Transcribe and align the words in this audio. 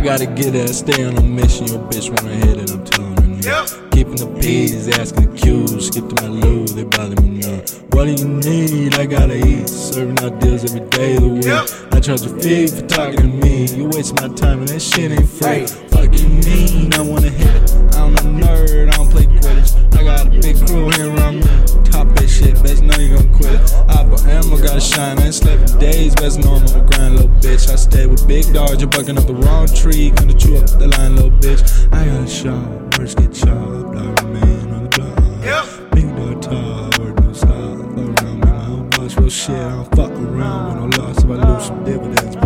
I 0.00 0.02
gotta 0.02 0.24
get 0.24 0.54
it, 0.54 0.72
stay 0.72 1.04
on 1.04 1.14
a 1.18 1.20
mission. 1.20 1.66
Your 1.66 1.78
bitch 1.80 2.08
wanna 2.08 2.34
hit 2.34 2.56
it, 2.56 2.70
I'm 2.70 2.82
telling 2.86 3.16
her 3.16 3.28
no. 3.44 3.66
Keeping 3.90 4.16
the 4.16 4.34
P's, 4.40 4.88
asking 4.98 5.30
the 5.30 5.36
cues. 5.36 5.88
skip 5.88 6.08
to 6.08 6.22
my 6.22 6.28
loo, 6.28 6.64
they 6.68 6.84
bother 6.84 7.20
me 7.20 7.44
now. 7.44 7.60
What 7.92 8.06
do 8.06 8.12
you 8.12 8.26
need? 8.26 8.94
I 8.94 9.04
gotta 9.04 9.36
eat, 9.36 9.68
serving 9.68 10.18
out 10.20 10.40
deals 10.40 10.64
every 10.64 10.88
day 10.88 11.16
of 11.16 11.20
the 11.20 11.28
week. 11.28 11.92
I 11.92 12.00
charge 12.00 12.22
a 12.22 12.32
fee 12.40 12.68
for 12.68 12.80
talking 12.86 13.20
to 13.20 13.24
me. 13.44 13.66
You 13.76 13.90
waste 13.92 14.14
my 14.14 14.28
time 14.28 14.60
and 14.60 14.68
that 14.68 14.80
shit 14.80 15.12
ain't 15.12 15.28
free. 15.28 15.66
Fucking 15.92 16.19
gotta 24.60 24.80
shine. 24.80 25.18
I 25.18 25.26
ain't 25.26 25.34
slept 25.34 25.70
in 25.70 25.78
days, 25.78 26.14
best 26.14 26.38
know 26.40 26.54
I'm 26.54 26.66
on 26.66 26.72
the 26.72 26.80
grind, 26.92 27.16
little 27.16 27.30
bitch. 27.40 27.70
I 27.70 27.76
stay 27.76 28.06
with 28.06 28.26
big 28.28 28.52
dogs, 28.52 28.80
you're 28.80 28.88
bucking 28.90 29.18
up 29.18 29.26
the 29.26 29.34
wrong 29.34 29.66
tree. 29.68 30.10
Gonna 30.10 30.34
chew 30.34 30.56
up 30.56 30.66
the 30.66 30.88
line, 30.88 31.16
little 31.16 31.30
bitch. 31.30 31.62
I 31.92 32.04
got 32.06 32.24
a 32.24 32.28
shot, 32.28 32.98
words 32.98 33.14
get 33.14 33.32
chopped. 33.32 33.96
I 33.96 34.10
remain 34.22 34.70
on 34.72 34.82
the 34.84 34.90
block. 34.96 35.16
Big 35.92 36.08
dog 36.16 36.42
talk, 36.42 36.98
word 36.98 37.24
no 37.24 37.32
stop. 37.32 37.50
Fuck 37.50 38.10
around 38.10 38.40
me, 38.40 38.46
my 38.46 38.66
own 38.66 38.90
boss, 38.90 39.16
real 39.16 39.30
shit. 39.30 39.56
I 39.56 39.70
don't 39.70 39.96
fuck 39.96 40.10
around 40.12 40.82
with 40.82 40.96
no 40.96 41.02
loss. 41.02 41.18
If 41.18 41.30
I 41.30 41.54
lose 41.54 41.66
some 41.66 41.84
dividends, 41.84 42.36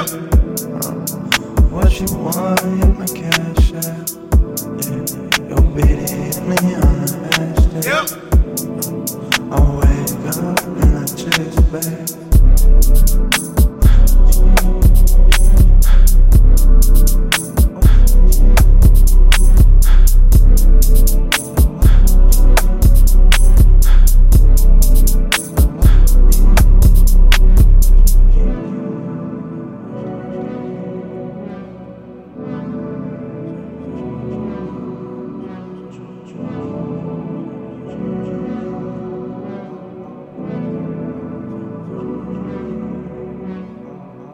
Uh, 0.00 0.06
what 1.68 2.00
you 2.00 2.06
want, 2.16 2.62
in 2.62 2.98
my 2.98 3.04
cash 3.04 3.74
out. 3.74 4.10
Yeah. 4.80 5.04
Your 5.46 5.60
bitch 5.76 6.08
hit 6.08 6.36
me 6.48 6.56
on 6.74 6.94
the 7.04 7.10
hashtag. 7.36 7.84
I 9.52 9.54
wake 9.76 10.24
up 10.38 10.60
and 10.80 10.94
I 10.96 11.04
chase 11.04 11.60
back. 11.68 13.29